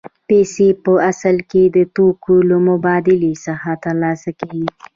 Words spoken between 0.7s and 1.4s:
په اصل